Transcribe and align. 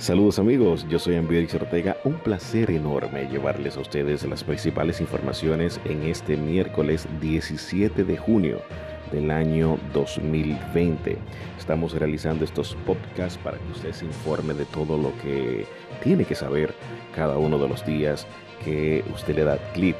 Saludos 0.00 0.38
amigos, 0.38 0.86
yo 0.88 0.98
soy 0.98 1.16
Ambiorix 1.16 1.54
Ortega, 1.54 1.98
un 2.04 2.14
placer 2.14 2.70
enorme 2.70 3.28
llevarles 3.28 3.76
a 3.76 3.80
ustedes 3.80 4.24
las 4.24 4.42
principales 4.42 4.98
informaciones 4.98 5.78
en 5.84 6.04
este 6.04 6.38
miércoles 6.38 7.06
17 7.20 8.04
de 8.04 8.16
junio 8.16 8.62
del 9.12 9.30
año 9.30 9.76
2020. 9.92 11.18
Estamos 11.58 11.92
realizando 11.92 12.46
estos 12.46 12.78
podcasts 12.86 13.38
para 13.44 13.58
que 13.58 13.72
usted 13.72 13.92
se 13.92 14.06
informe 14.06 14.54
de 14.54 14.64
todo 14.64 14.96
lo 14.96 15.12
que 15.18 15.66
tiene 16.02 16.24
que 16.24 16.34
saber 16.34 16.74
cada 17.14 17.36
uno 17.36 17.58
de 17.58 17.68
los 17.68 17.84
días 17.84 18.26
que 18.64 19.04
usted 19.12 19.34
le 19.36 19.44
da 19.44 19.58
clic 19.74 19.96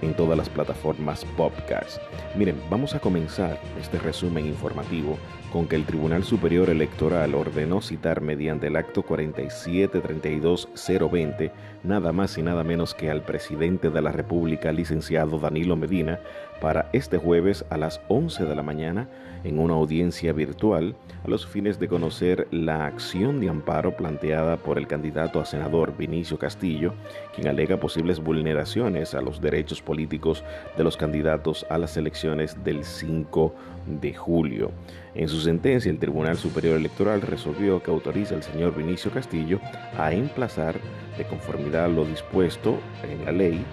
en 0.00 0.14
todas 0.14 0.38
las 0.38 0.48
plataformas 0.48 1.26
podcast. 1.36 1.98
Miren, 2.36 2.56
vamos 2.70 2.94
a 2.94 3.00
comenzar 3.00 3.60
este 3.80 3.98
resumen 3.98 4.46
informativo 4.46 5.18
con 5.52 5.66
que 5.68 5.76
el 5.76 5.84
Tribunal 5.84 6.24
Superior 6.24 6.70
Electoral 6.70 7.34
ordenó 7.34 7.82
citar 7.82 8.22
mediante 8.22 8.68
el 8.68 8.76
acto 8.76 9.04
4732020 9.04 11.52
nada 11.84 12.12
más 12.12 12.38
y 12.38 12.42
nada 12.42 12.64
menos 12.64 12.94
que 12.94 13.10
al 13.10 13.22
presidente 13.22 13.90
de 13.90 14.00
la 14.00 14.12
República, 14.12 14.72
licenciado 14.72 15.38
Danilo 15.38 15.76
Medina, 15.76 16.20
para 16.62 16.88
este 16.92 17.18
jueves 17.18 17.64
a 17.70 17.76
las 17.76 18.00
11 18.06 18.44
de 18.44 18.54
la 18.54 18.62
mañana 18.62 19.08
en 19.42 19.58
una 19.58 19.74
audiencia 19.74 20.32
virtual 20.32 20.94
a 21.24 21.28
los 21.28 21.44
fines 21.44 21.80
de 21.80 21.88
conocer 21.88 22.46
la 22.52 22.86
acción 22.86 23.40
de 23.40 23.48
amparo 23.48 23.96
planteada 23.96 24.56
por 24.56 24.78
el 24.78 24.86
candidato 24.86 25.40
a 25.40 25.44
senador 25.44 25.96
Vinicio 25.96 26.38
Castillo, 26.38 26.94
quien 27.34 27.48
alega 27.48 27.80
posibles 27.80 28.20
vulneraciones 28.20 29.12
a 29.14 29.20
los 29.20 29.40
derechos 29.40 29.82
políticos 29.82 30.44
de 30.76 30.84
los 30.84 30.96
candidatos 30.96 31.66
a 31.68 31.78
las 31.78 31.96
elecciones 31.96 32.62
del 32.62 32.84
5 32.84 33.52
de 34.00 34.14
julio. 34.14 34.70
En 35.16 35.28
su 35.28 35.40
sentencia, 35.40 35.90
el 35.90 35.98
Tribunal 35.98 36.36
Superior 36.36 36.76
Electoral 36.76 37.22
resolvió 37.22 37.82
que 37.82 37.90
autoriza 37.90 38.36
al 38.36 38.44
señor 38.44 38.76
Vinicio 38.76 39.10
Castillo 39.10 39.58
a 39.98 40.12
emplazar, 40.12 40.76
de 41.18 41.24
conformidad 41.24 41.86
a 41.86 41.88
lo 41.88 42.04
dispuesto 42.04 42.78
en 43.02 43.24
la 43.24 43.32
ley, 43.32 43.64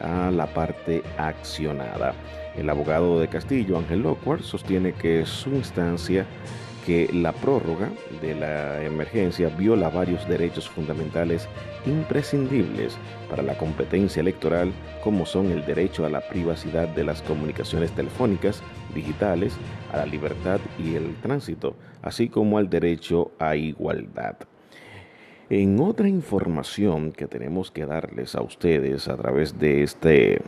a 0.00 0.30
la 0.30 0.46
parte 0.46 1.02
accionada. 1.18 2.14
El 2.56 2.70
abogado 2.70 3.20
de 3.20 3.28
Castillo, 3.28 3.78
Ángel 3.78 4.02
Lockwood, 4.02 4.40
sostiene 4.40 4.92
que 4.92 5.26
su 5.26 5.50
instancia 5.50 6.26
que 6.84 7.10
la 7.12 7.32
prórroga 7.32 7.90
de 8.20 8.34
la 8.34 8.82
emergencia 8.82 9.48
viola 9.48 9.88
varios 9.88 10.28
derechos 10.28 10.68
fundamentales 10.68 11.48
imprescindibles 11.86 12.96
para 13.30 13.42
la 13.42 13.56
competencia 13.56 14.20
electoral, 14.20 14.72
como 15.02 15.26
son 15.26 15.50
el 15.50 15.64
derecho 15.64 16.04
a 16.04 16.10
la 16.10 16.20
privacidad 16.20 16.88
de 16.88 17.04
las 17.04 17.22
comunicaciones 17.22 17.90
telefónicas, 17.92 18.62
digitales, 18.94 19.56
a 19.92 19.98
la 19.98 20.06
libertad 20.06 20.60
y 20.78 20.94
el 20.94 21.14
tránsito, 21.16 21.74
así 22.02 22.28
como 22.28 22.58
al 22.58 22.68
derecho 22.68 23.32
a 23.38 23.56
igualdad. 23.56 24.36
En 25.50 25.78
otra 25.78 26.08
información 26.08 27.12
que 27.12 27.26
tenemos 27.26 27.70
que 27.70 27.84
darles 27.84 28.34
a 28.34 28.40
ustedes 28.40 29.08
a 29.08 29.16
través 29.18 29.58
de 29.58 29.82
este 29.82 30.40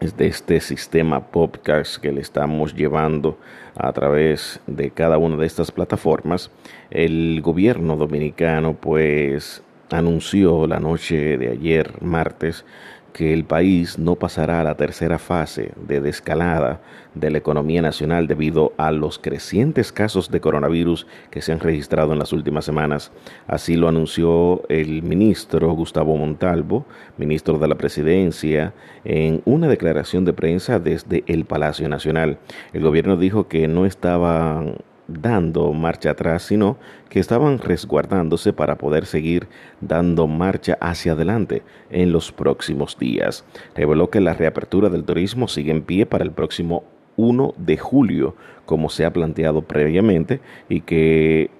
de 0.00 0.26
este 0.28 0.60
sistema 0.60 1.26
podcast 1.26 2.00
que 2.00 2.12
le 2.12 2.20
estamos 2.20 2.74
llevando 2.74 3.36
a 3.76 3.92
través 3.92 4.60
de 4.66 4.92
cada 4.92 5.18
una 5.18 5.36
de 5.36 5.44
estas 5.44 5.72
plataformas, 5.72 6.52
el 6.90 7.42
gobierno 7.42 7.96
dominicano 7.96 8.74
pues 8.74 9.62
anunció 9.90 10.66
la 10.66 10.78
noche 10.78 11.36
de 11.36 11.50
ayer 11.50 12.00
martes 12.00 12.64
que 13.12 13.32
el 13.32 13.44
país 13.44 13.98
no 13.98 14.16
pasará 14.16 14.60
a 14.60 14.64
la 14.64 14.76
tercera 14.76 15.18
fase 15.18 15.72
de 15.86 16.00
descalada 16.00 16.80
de 17.14 17.30
la 17.30 17.38
economía 17.38 17.82
nacional 17.82 18.26
debido 18.26 18.72
a 18.76 18.92
los 18.92 19.18
crecientes 19.18 19.92
casos 19.92 20.30
de 20.30 20.40
coronavirus 20.40 21.06
que 21.30 21.42
se 21.42 21.52
han 21.52 21.60
registrado 21.60 22.12
en 22.12 22.18
las 22.18 22.32
últimas 22.32 22.64
semanas. 22.64 23.10
Así 23.46 23.76
lo 23.76 23.88
anunció 23.88 24.62
el 24.68 25.02
ministro 25.02 25.72
Gustavo 25.72 26.16
Montalvo, 26.16 26.86
ministro 27.16 27.58
de 27.58 27.68
la 27.68 27.74
Presidencia, 27.74 28.72
en 29.04 29.42
una 29.44 29.68
declaración 29.68 30.24
de 30.24 30.32
prensa 30.32 30.78
desde 30.78 31.24
el 31.26 31.44
Palacio 31.44 31.88
Nacional. 31.88 32.38
El 32.72 32.82
gobierno 32.82 33.16
dijo 33.16 33.48
que 33.48 33.68
no 33.68 33.86
estaban 33.86 34.76
dando 35.08 35.72
marcha 35.72 36.10
atrás, 36.10 36.42
sino 36.42 36.76
que 37.08 37.18
estaban 37.18 37.58
resguardándose 37.58 38.52
para 38.52 38.76
poder 38.76 39.06
seguir 39.06 39.48
dando 39.80 40.26
marcha 40.26 40.76
hacia 40.80 41.12
adelante 41.12 41.62
en 41.90 42.12
los 42.12 42.30
próximos 42.30 42.98
días. 42.98 43.44
Reveló 43.74 44.10
que 44.10 44.20
la 44.20 44.34
reapertura 44.34 44.90
del 44.90 45.04
turismo 45.04 45.48
sigue 45.48 45.72
en 45.72 45.82
pie 45.82 46.06
para 46.06 46.24
el 46.24 46.30
próximo 46.30 46.84
1 47.16 47.54
de 47.56 47.78
julio, 47.78 48.36
como 48.66 48.90
se 48.90 49.04
ha 49.04 49.12
planteado 49.12 49.62
previamente, 49.62 50.40
y 50.68 50.82
que 50.82 51.50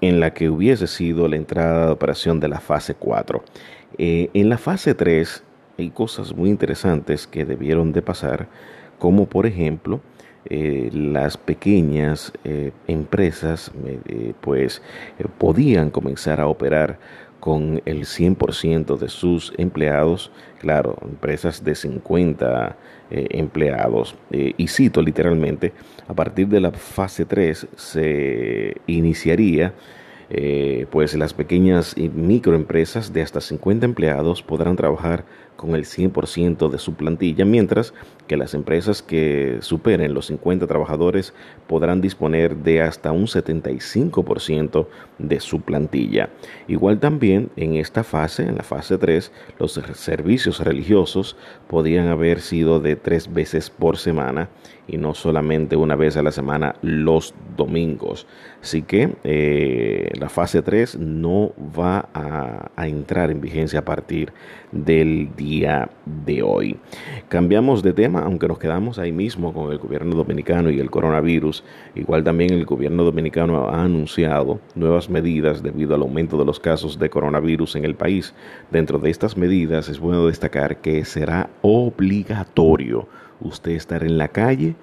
en 0.00 0.18
la 0.18 0.34
que 0.34 0.50
hubiese 0.50 0.86
sido 0.86 1.28
la 1.28 1.36
entrada 1.36 1.86
de 1.86 1.92
operación 1.92 2.40
de 2.40 2.48
la 2.48 2.60
fase 2.60 2.94
4. 2.94 3.42
Eh, 3.98 4.30
en 4.34 4.48
la 4.48 4.58
fase 4.58 4.94
3 4.94 5.44
hay 5.78 5.90
cosas 5.90 6.34
muy 6.34 6.50
interesantes 6.50 7.26
que 7.26 7.44
debieron 7.44 7.92
de 7.92 8.02
pasar, 8.02 8.48
como 8.98 9.26
por 9.26 9.46
ejemplo 9.46 10.00
eh, 10.46 10.88
las 10.92 11.36
pequeñas 11.36 12.32
eh, 12.44 12.72
empresas 12.88 13.70
eh, 13.84 14.32
pues 14.40 14.80
podían 15.36 15.90
comenzar 15.90 16.40
a 16.40 16.46
operar 16.46 16.98
con 17.40 17.82
el 17.84 18.04
100% 18.04 18.98
de 18.98 19.08
sus 19.10 19.52
empleados, 19.58 20.30
claro, 20.58 20.96
empresas 21.02 21.62
de 21.64 21.74
50 21.74 22.76
empleados. 23.10 24.14
y 24.30 24.68
cito 24.68 25.00
literalmente, 25.02 25.72
a 26.06 26.14
partir 26.14 26.48
de 26.48 26.60
la 26.60 26.70
fase 26.70 27.24
3 27.24 27.66
se 27.76 28.76
iniciaría 28.86 29.72
pues 30.90 31.14
las 31.14 31.34
pequeñas 31.34 31.94
y 31.96 32.08
microempresas 32.08 33.12
de 33.12 33.22
hasta 33.22 33.40
50 33.40 33.84
empleados 33.84 34.42
podrán 34.42 34.76
trabajar 34.76 35.24
con 35.60 35.74
el 35.74 35.84
100% 35.84 36.70
de 36.70 36.78
su 36.78 36.94
plantilla, 36.94 37.44
mientras 37.44 37.92
que 38.26 38.38
las 38.38 38.54
empresas 38.54 39.02
que 39.02 39.58
superen 39.60 40.14
los 40.14 40.28
50 40.28 40.66
trabajadores 40.66 41.34
podrán 41.66 42.00
disponer 42.00 42.56
de 42.56 42.80
hasta 42.80 43.12
un 43.12 43.26
75% 43.26 44.86
de 45.18 45.38
su 45.40 45.60
plantilla. 45.60 46.30
Igual 46.66 46.98
también 46.98 47.50
en 47.56 47.74
esta 47.74 48.04
fase, 48.04 48.44
en 48.44 48.56
la 48.56 48.62
fase 48.62 48.96
3, 48.96 49.32
los 49.58 49.72
servicios 49.92 50.60
religiosos 50.60 51.36
podían 51.68 52.08
haber 52.08 52.40
sido 52.40 52.80
de 52.80 52.96
tres 52.96 53.30
veces 53.30 53.68
por 53.68 53.98
semana 53.98 54.48
y 54.88 54.96
no 54.96 55.14
solamente 55.14 55.76
una 55.76 55.94
vez 55.94 56.16
a 56.16 56.22
la 56.22 56.32
semana 56.32 56.74
los 56.80 57.34
domingos. 57.56 58.26
Así 58.62 58.80
que 58.80 59.14
eh, 59.24 60.10
la 60.20 60.28
fase 60.28 60.60
3 60.60 60.98
no 60.98 61.52
va 61.76 62.08
a, 62.12 62.70
a 62.76 62.86
entrar 62.86 63.30
en 63.30 63.40
vigencia 63.40 63.78
a 63.78 63.84
partir 63.84 64.32
del 64.70 65.30
día 65.34 65.88
de 66.04 66.42
hoy. 66.42 66.76
Cambiamos 67.28 67.82
de 67.82 67.94
tema, 67.94 68.20
aunque 68.20 68.46
nos 68.46 68.58
quedamos 68.58 68.98
ahí 68.98 69.12
mismo 69.12 69.52
con 69.54 69.72
el 69.72 69.78
gobierno 69.78 70.14
dominicano 70.14 70.70
y 70.70 70.78
el 70.78 70.90
coronavirus. 70.90 71.64
Igual 71.94 72.22
también 72.22 72.52
el 72.52 72.66
gobierno 72.66 73.02
dominicano 73.02 73.68
ha 73.68 73.82
anunciado 73.82 74.60
nuevas 74.74 75.08
medidas 75.08 75.62
debido 75.62 75.94
al 75.94 76.02
aumento 76.02 76.36
de 76.36 76.44
los 76.44 76.60
casos 76.60 76.98
de 76.98 77.08
coronavirus 77.08 77.76
en 77.76 77.86
el 77.86 77.94
país. 77.94 78.34
Dentro 78.70 78.98
de 78.98 79.08
estas 79.08 79.38
medidas 79.38 79.88
es 79.88 79.98
bueno 79.98 80.26
destacar 80.26 80.76
que 80.82 81.04
será 81.06 81.48
obligatorio 81.62 83.08
usted 83.40 83.72
estar 83.72 84.04
en 84.04 84.18
la 84.18 84.28
calle 84.28 84.74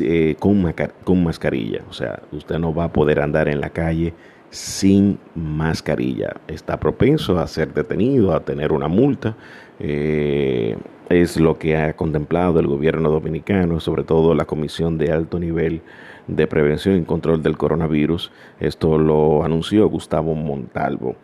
eh, 0.00 0.36
con, 0.38 0.74
con 1.04 1.22
mascarilla. 1.22 1.82
O 1.90 1.92
sea, 1.92 2.22
usted 2.32 2.58
no 2.58 2.74
va 2.74 2.84
a 2.84 2.92
poder 2.92 3.20
andar 3.20 3.48
en 3.48 3.60
la 3.60 3.70
calle 3.70 4.14
sin 4.54 5.18
mascarilla. 5.34 6.36
Está 6.46 6.78
propenso 6.78 7.38
a 7.40 7.46
ser 7.48 7.74
detenido, 7.74 8.32
a 8.32 8.40
tener 8.44 8.70
una 8.70 8.86
multa. 8.86 9.36
Eh, 9.80 10.76
es 11.08 11.38
lo 11.38 11.58
que 11.58 11.76
ha 11.76 11.94
contemplado 11.94 12.58
el 12.60 12.66
gobierno 12.66 13.10
dominicano, 13.10 13.80
sobre 13.80 14.04
todo 14.04 14.34
la 14.34 14.46
Comisión 14.46 14.96
de 14.96 15.12
Alto 15.12 15.38
Nivel 15.38 15.82
de 16.28 16.46
Prevención 16.46 16.96
y 16.96 17.04
Control 17.04 17.42
del 17.42 17.58
Coronavirus. 17.58 18.32
Esto 18.58 18.96
lo 18.96 19.44
anunció 19.44 19.86
Gustavo 19.88 20.34
Montalvo. 20.34 21.16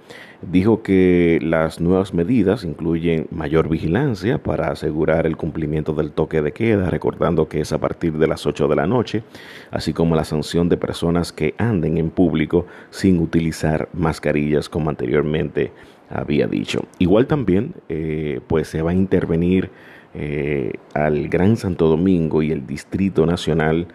Dijo 0.43 0.83
que 0.83 1.39
las 1.43 1.81
nuevas 1.81 2.13
medidas 2.13 2.65
incluyen 2.65 3.27
mayor 3.31 3.69
vigilancia 3.69 4.43
para 4.43 4.71
asegurar 4.71 5.27
el 5.27 5.37
cumplimiento 5.37 5.95
del 5.95 6.13
toque 6.13 6.43
de 6.43 6.53
queda, 6.53 6.91
recordando 6.91 7.49
que 7.49 7.61
es 7.61 7.73
a 7.73 7.79
partir 7.79 8.19
de 8.19 8.27
las 8.27 8.47
8 8.47 8.69
de 8.69 8.77
la 8.77 8.87
noche, 8.87 9.23
así 9.71 9.93
como 9.93 10.15
la 10.15 10.25
sanción 10.25 10.69
de 10.69 10.77
personas 10.77 11.33
que 11.33 11.55
anden 11.59 11.99
en 11.99 12.11
público 12.11 12.67
sin 12.91 13.19
utilizar 13.21 13.89
mascarillas 13.93 14.69
como 14.69 14.91
anteriormente 14.91 15.73
había 16.11 16.47
dicho. 16.47 16.85
Igual 16.99 17.27
también 17.27 17.75
eh, 17.89 18.41
pues 18.47 18.69
se 18.69 18.83
va 18.83 18.91
a 18.91 18.95
intervenir 18.95 19.71
eh, 20.13 20.73
al 20.93 21.29
Gran 21.29 21.57
Santo 21.57 21.87
Domingo 21.87 22.43
y 22.43 22.51
el 22.51 22.67
Distrito 22.67 23.25
Nacional 23.27 23.87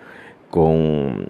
con 0.50 1.30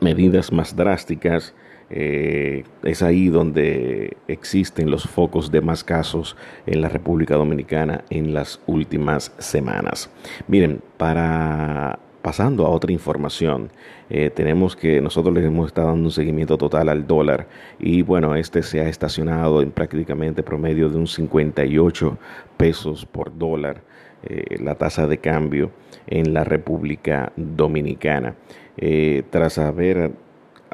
medidas 0.00 0.50
más 0.52 0.74
drásticas. 0.74 1.54
Eh, 1.90 2.64
es 2.82 3.02
ahí 3.02 3.28
donde 3.28 4.16
existen 4.26 4.90
los 4.90 5.04
focos 5.04 5.50
de 5.50 5.60
más 5.62 5.84
casos 5.84 6.36
en 6.66 6.82
la 6.82 6.88
República 6.88 7.36
Dominicana 7.36 8.04
en 8.10 8.34
las 8.34 8.60
últimas 8.66 9.32
semanas. 9.38 10.10
Miren, 10.48 10.80
para 10.96 11.98
pasando 12.28 12.66
a 12.66 12.68
otra 12.68 12.92
información, 12.92 13.70
eh, 14.10 14.28
tenemos 14.28 14.76
que 14.76 15.00
nosotros 15.00 15.34
les 15.34 15.46
hemos 15.46 15.68
estado 15.68 15.88
dando 15.88 16.08
un 16.08 16.10
seguimiento 16.10 16.58
total 16.58 16.90
al 16.90 17.06
dólar 17.06 17.48
y 17.78 18.02
bueno, 18.02 18.34
este 18.34 18.62
se 18.62 18.82
ha 18.82 18.88
estacionado 18.90 19.62
en 19.62 19.70
prácticamente 19.70 20.42
promedio 20.42 20.90
de 20.90 20.98
un 20.98 21.06
58 21.06 22.18
pesos 22.58 23.06
por 23.06 23.38
dólar. 23.38 23.80
Eh, 24.24 24.58
la 24.62 24.74
tasa 24.74 25.06
de 25.06 25.16
cambio 25.16 25.70
en 26.06 26.34
la 26.34 26.44
República 26.44 27.32
Dominicana. 27.34 28.34
Eh, 28.76 29.22
tras 29.30 29.56
haber 29.56 30.10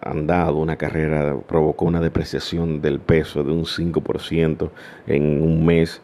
andado 0.04 0.56
una 0.56 0.76
carrera, 0.76 1.36
provocó 1.46 1.84
una 1.86 2.00
depreciación 2.00 2.80
del 2.80 3.00
peso 3.00 3.42
de 3.42 3.52
un 3.52 3.64
5% 3.64 4.70
en 5.06 5.42
un 5.42 5.64
mes. 5.64 6.02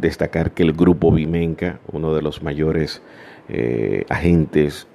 destacar 0.00 0.52
que 0.52 0.62
el 0.62 0.72
grupo 0.72 1.10
Vimenca, 1.10 1.80
uno 1.90 2.14
de 2.14 2.20
los 2.20 2.42
mayores 2.42 3.02
eh, 3.48 4.04
agentes 4.08 4.88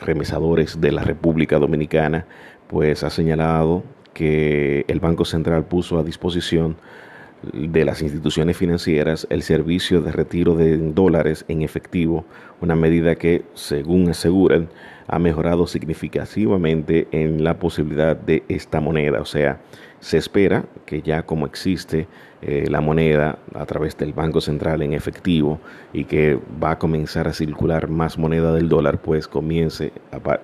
remesadores 0.00 0.80
de 0.80 0.92
la 0.92 1.02
República 1.02 1.58
Dominicana, 1.58 2.24
pues 2.68 3.02
ha 3.02 3.10
señalado 3.10 3.82
que 4.14 4.84
el 4.88 5.00
Banco 5.00 5.24
Central 5.24 5.64
puso 5.64 5.98
a 5.98 6.04
disposición 6.04 6.76
de 7.52 7.84
las 7.84 8.02
instituciones 8.02 8.56
financieras 8.56 9.26
el 9.28 9.42
servicio 9.42 10.00
de 10.00 10.12
retiro 10.12 10.54
de 10.54 10.78
dólares 10.78 11.44
en 11.48 11.62
efectivo, 11.62 12.24
una 12.60 12.76
medida 12.76 13.16
que, 13.16 13.44
según 13.54 14.08
aseguran, 14.08 14.68
ha 15.08 15.18
mejorado 15.18 15.66
significativamente 15.66 17.08
en 17.12 17.44
la 17.44 17.58
posibilidad 17.58 18.16
de 18.16 18.42
esta 18.48 18.80
moneda. 18.80 19.20
O 19.20 19.24
sea, 19.24 19.60
se 20.00 20.18
espera 20.18 20.64
que 20.84 21.02
ya 21.02 21.24
como 21.24 21.46
existe 21.46 22.06
eh, 22.42 22.66
la 22.68 22.82
moneda 22.82 23.38
a 23.54 23.64
través 23.64 23.96
del 23.96 24.12
Banco 24.12 24.42
Central 24.42 24.82
en 24.82 24.92
efectivo 24.92 25.58
y 25.94 26.04
que 26.04 26.38
va 26.62 26.72
a 26.72 26.78
comenzar 26.78 27.26
a 27.26 27.32
circular 27.32 27.88
más 27.88 28.18
moneda 28.18 28.52
del 28.52 28.68
dólar, 28.68 29.00
pues 29.00 29.26
comience, 29.26 29.90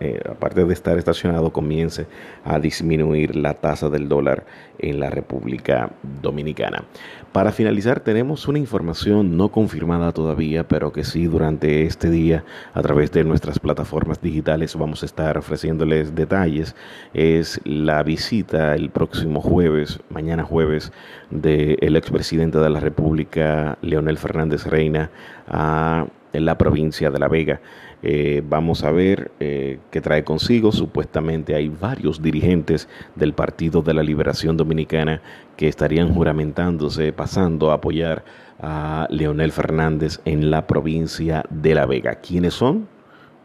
eh, 0.01 0.21
aparte 0.29 0.65
de 0.65 0.73
estar 0.73 0.97
estacionado, 0.97 1.53
comience 1.53 2.07
a 2.45 2.59
disminuir 2.59 3.37
la 3.37 3.53
tasa 3.53 3.91
del 3.91 4.09
dólar 4.09 4.47
en 4.79 5.01
la 5.01 5.11
República 5.11 5.91
Dominicana. 6.23 6.85
Para 7.31 7.53
finalizar, 7.53 8.01
tenemos 8.01 8.49
una 8.49 8.59
información 8.59 9.37
no 9.37 9.51
confirmada 9.51 10.13
todavía, 10.13 10.67
pero 10.67 10.93
que 10.93 11.05
sí 11.05 11.27
durante 11.27 11.85
este 11.85 12.11
día 12.11 12.43
a 12.73 12.81
través 12.81 13.13
de 13.13 13.25
nuestras 13.25 13.59
plataformas 13.59 14.21
digitales 14.21 14.77
vamos 14.77 15.03
a 15.03 15.07
estar 15.07 15.37
ofreciéndoles 15.37 16.15
detalles. 16.15 16.75
Es 17.13 17.61
la 17.65 18.03
visita 18.03 18.75
el 18.75 18.89
próximo 18.89 19.42
jueves, 19.43 20.01
mañana 20.09 20.45
jueves, 20.45 20.93
de 21.31 21.77
el 21.81 21.97
expresidente 21.97 22.59
de 22.59 22.71
la 22.71 22.81
República, 22.81 23.77
Leonel 23.83 24.19
Fernández 24.19 24.67
Reina, 24.67 25.11
a 25.49 26.07
en 26.33 26.45
la 26.45 26.59
provincia 26.59 27.11
de 27.11 27.19
La 27.19 27.29
Vega. 27.29 27.61
Eh, 28.03 28.43
vamos 28.49 28.83
a 28.83 28.91
ver 28.91 29.31
eh, 29.39 29.79
qué 29.91 30.01
trae 30.01 30.25
consigo. 30.25 30.73
Supuestamente 30.73 31.55
hay 31.55 31.69
varios 31.69 32.21
dirigentes 32.21 32.89
del 33.15 33.33
Partido 33.33 33.83
de 33.83 33.95
la 33.95 34.03
Liberación 34.03 34.57
Dominicana 34.57 35.23
que 35.57 35.69
estarían 35.69 36.13
juramentándose, 36.13 37.13
pasando 37.13 37.71
a 37.71 37.75
apoyar 37.75 38.25
a 38.61 39.07
Leonel 39.11 39.53
Fernández 39.53 40.21
en 40.25 40.51
la 40.51 40.67
provincia 40.67 41.45
de 41.51 41.75
La 41.75 41.87
Vega. 41.87 42.17
¿Quiénes 42.17 42.55
son? 42.55 42.89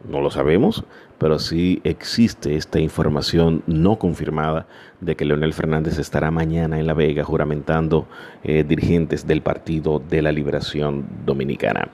No 0.03 0.21
lo 0.21 0.29
sabemos, 0.29 0.83
pero 1.17 1.39
sí 1.39 1.81
existe 1.83 2.55
esta 2.55 2.79
información 2.79 3.63
no 3.65 3.97
confirmada 3.97 4.67
de 5.01 5.15
que 5.15 5.25
Leonel 5.25 5.53
Fernández 5.53 5.97
estará 5.97 6.29
mañana 6.31 6.79
en 6.79 6.87
La 6.87 6.93
Vega 6.93 7.23
juramentando 7.23 8.07
eh, 8.43 8.63
dirigentes 8.63 9.25
del 9.25 9.41
Partido 9.41 9.99
de 9.99 10.21
la 10.21 10.31
Liberación 10.31 11.07
Dominicana. 11.25 11.89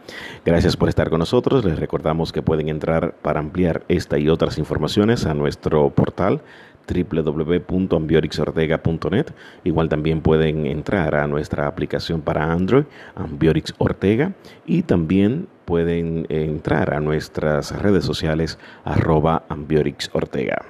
Gracias 0.46 0.76
por 0.76 0.90
estar 0.90 1.10
con 1.10 1.20
nosotros. 1.20 1.64
Les 1.64 1.80
recordamos 1.80 2.34
que 2.34 2.42
pueden 2.42 2.68
entrar 2.70 3.16
para 3.22 3.40
ampliar 3.40 3.84
esta 3.88 4.20
y 4.20 4.30
otras 4.30 4.58
informaciones 4.58 5.26
a 5.26 5.34
nuestro 5.34 5.90
portal 5.90 6.42
www.ambiorixortega.net. 6.86 9.28
Igual 9.64 9.90
también 9.90 10.22
pueden 10.22 10.66
entrar 10.66 11.16
a 11.16 11.28
nuestra 11.28 11.68
aplicación 11.68 12.22
para 12.22 12.52
Android, 12.52 12.84
Ambiorix 13.16 13.74
Ortega, 13.78 14.34
y 14.66 14.82
también 14.84 15.48
pueden 15.66 16.26
entrar 16.30 16.94
a 16.94 17.00
nuestras 17.00 17.72
redes 17.82 18.06
sociales 18.06 18.58
arroba 18.84 19.44
Ambiorix 19.50 20.10
Ortega. 20.14 20.66